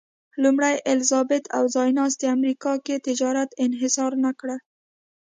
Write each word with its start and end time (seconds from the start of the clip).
لومړۍ 0.43 0.75
الیزابت 0.91 1.43
او 1.57 1.63
ځایناستي 1.75 2.25
امریکا 2.37 2.73
کې 2.85 3.03
تجارت 3.07 3.49
انحصار 3.63 4.11
نه 4.23 4.31
کړل. 4.39 4.59